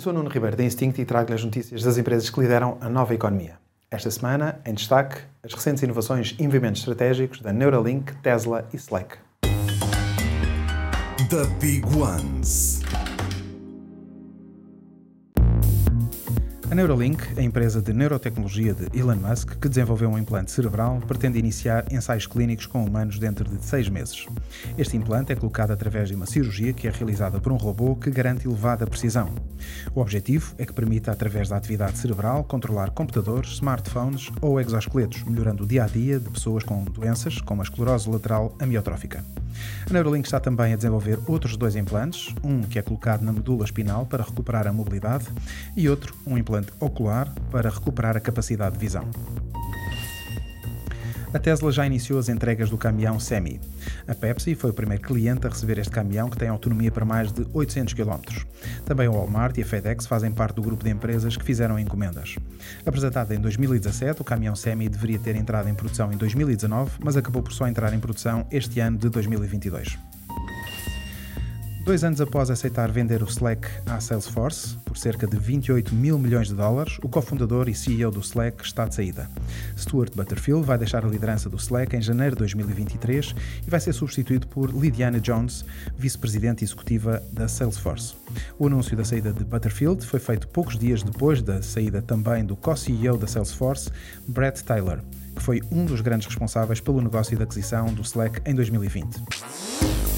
Eu 0.00 0.04
sou 0.04 0.14
Nuno 0.14 0.30
Ribeiro 0.30 0.56
da 0.56 0.64
Instinct 0.64 0.98
e 0.98 1.04
trago-lhe 1.04 1.34
as 1.34 1.44
notícias 1.44 1.82
das 1.82 1.98
empresas 1.98 2.30
que 2.30 2.40
lideram 2.40 2.78
a 2.80 2.88
nova 2.88 3.14
economia. 3.14 3.58
Esta 3.90 4.10
semana, 4.10 4.58
em 4.64 4.72
destaque, 4.72 5.20
as 5.42 5.52
recentes 5.52 5.82
inovações 5.82 6.34
e 6.38 6.42
movimentos 6.42 6.80
estratégicos 6.80 7.42
da 7.42 7.52
Neuralink, 7.52 8.14
Tesla 8.22 8.66
e 8.72 8.76
Slack. 8.76 9.18
The 11.28 11.44
Big 11.60 11.84
Ones. 11.94 12.79
A 16.70 16.74
Neuralink, 16.74 17.36
a 17.36 17.42
empresa 17.42 17.82
de 17.82 17.92
neurotecnologia 17.92 18.72
de 18.72 18.96
Elon 18.96 19.16
Musk, 19.16 19.56
que 19.60 19.68
desenvolveu 19.68 20.08
um 20.08 20.16
implante 20.16 20.52
cerebral, 20.52 21.00
pretende 21.04 21.36
iniciar 21.36 21.84
ensaios 21.92 22.28
clínicos 22.28 22.64
com 22.66 22.84
humanos 22.84 23.18
dentro 23.18 23.44
de 23.44 23.64
seis 23.64 23.88
meses. 23.88 24.24
Este 24.78 24.96
implante 24.96 25.32
é 25.32 25.34
colocado 25.34 25.72
através 25.72 26.08
de 26.08 26.14
uma 26.14 26.26
cirurgia 26.26 26.72
que 26.72 26.86
é 26.86 26.90
realizada 26.92 27.40
por 27.40 27.50
um 27.50 27.56
robô 27.56 27.96
que 27.96 28.08
garante 28.08 28.46
elevada 28.46 28.86
precisão. 28.86 29.34
O 29.92 30.00
objetivo 30.00 30.54
é 30.58 30.64
que 30.64 30.72
permita, 30.72 31.10
através 31.10 31.48
da 31.48 31.56
atividade 31.56 31.98
cerebral, 31.98 32.44
controlar 32.44 32.90
computadores, 32.90 33.54
smartphones 33.54 34.30
ou 34.40 34.60
exoesqueletos, 34.60 35.24
melhorando 35.24 35.64
o 35.64 35.66
dia 35.66 35.82
a 35.82 35.88
dia 35.88 36.20
de 36.20 36.30
pessoas 36.30 36.62
com 36.62 36.84
doenças 36.84 37.40
como 37.40 37.62
a 37.62 37.64
esclerose 37.64 38.08
lateral 38.08 38.54
amiotrófica. 38.60 39.24
A 39.88 39.92
Neuralink 39.92 40.26
está 40.26 40.38
também 40.38 40.72
a 40.72 40.76
desenvolver 40.76 41.18
outros 41.26 41.56
dois 41.56 41.74
implantes, 41.74 42.34
um 42.44 42.62
que 42.62 42.78
é 42.78 42.82
colocado 42.82 43.22
na 43.22 43.32
medula 43.32 43.64
espinal 43.64 44.06
para 44.06 44.22
recuperar 44.22 44.66
a 44.66 44.72
mobilidade 44.72 45.26
e 45.76 45.88
outro, 45.88 46.14
um 46.26 46.38
implante 46.38 46.59
ocular, 46.78 47.32
para 47.50 47.70
recuperar 47.70 48.16
a 48.16 48.20
capacidade 48.20 48.74
de 48.74 48.80
visão. 48.80 49.08
A 51.32 51.38
Tesla 51.38 51.70
já 51.70 51.86
iniciou 51.86 52.18
as 52.18 52.28
entregas 52.28 52.70
do 52.70 52.76
caminhão 52.76 53.20
Semi. 53.20 53.60
A 54.08 54.14
Pepsi 54.16 54.56
foi 54.56 54.70
o 54.70 54.74
primeiro 54.74 55.04
cliente 55.04 55.46
a 55.46 55.50
receber 55.50 55.78
este 55.78 55.92
caminhão 55.92 56.28
que 56.28 56.36
tem 56.36 56.48
autonomia 56.48 56.90
para 56.90 57.04
mais 57.04 57.30
de 57.30 57.46
800 57.52 57.94
km. 57.94 58.18
Também 58.84 59.06
o 59.06 59.12
Walmart 59.12 59.56
e 59.56 59.62
a 59.62 59.64
FedEx 59.64 60.06
fazem 60.06 60.32
parte 60.32 60.56
do 60.56 60.62
grupo 60.62 60.82
de 60.82 60.90
empresas 60.90 61.36
que 61.36 61.44
fizeram 61.44 61.78
encomendas. 61.78 62.34
Apresentado 62.84 63.30
em 63.32 63.38
2017, 63.38 64.20
o 64.22 64.24
caminhão 64.24 64.56
Semi 64.56 64.88
deveria 64.88 65.20
ter 65.20 65.36
entrado 65.36 65.68
em 65.68 65.74
produção 65.74 66.12
em 66.12 66.16
2019, 66.16 66.92
mas 66.98 67.16
acabou 67.16 67.44
por 67.44 67.52
só 67.52 67.68
entrar 67.68 67.94
em 67.94 68.00
produção 68.00 68.44
este 68.50 68.80
ano 68.80 68.98
de 68.98 69.08
2022. 69.08 70.09
Dois 71.90 72.04
anos 72.04 72.20
após 72.20 72.50
aceitar 72.50 72.88
vender 72.92 73.20
o 73.20 73.26
Slack 73.26 73.66
à 73.84 73.98
Salesforce, 73.98 74.76
por 74.84 74.96
cerca 74.96 75.26
de 75.26 75.36
28 75.36 75.92
mil 75.92 76.16
milhões 76.20 76.46
de 76.46 76.54
dólares, 76.54 77.00
o 77.02 77.08
cofundador 77.08 77.68
e 77.68 77.74
CEO 77.74 78.12
do 78.12 78.20
Slack 78.20 78.64
está 78.64 78.86
de 78.86 78.94
saída. 78.94 79.28
Stuart 79.76 80.14
Butterfield 80.14 80.64
vai 80.64 80.78
deixar 80.78 81.04
a 81.04 81.08
liderança 81.08 81.50
do 81.50 81.56
Slack 81.56 81.96
em 81.96 82.00
janeiro 82.00 82.36
de 82.36 82.38
2023 82.38 83.34
e 83.66 83.68
vai 83.68 83.80
ser 83.80 83.92
substituído 83.92 84.46
por 84.46 84.70
Lydiana 84.72 85.18
Jones, 85.18 85.64
vice-presidente 85.96 86.62
executiva 86.62 87.20
da 87.32 87.48
Salesforce. 87.48 88.14
O 88.56 88.68
anúncio 88.68 88.96
da 88.96 89.04
saída 89.04 89.32
de 89.32 89.42
Butterfield 89.42 90.06
foi 90.06 90.20
feito 90.20 90.46
poucos 90.46 90.78
dias 90.78 91.02
depois 91.02 91.42
da 91.42 91.60
saída 91.60 92.00
também 92.00 92.44
do 92.44 92.54
co-CEO 92.54 93.18
da 93.18 93.26
Salesforce, 93.26 93.90
Brett 94.28 94.62
Taylor, 94.62 95.00
que 95.34 95.42
foi 95.42 95.60
um 95.72 95.84
dos 95.84 96.00
grandes 96.02 96.28
responsáveis 96.28 96.78
pelo 96.78 97.02
negócio 97.02 97.36
de 97.36 97.42
aquisição 97.42 97.92
do 97.92 98.02
Slack 98.02 98.40
em 98.48 98.54
2020. 98.54 99.99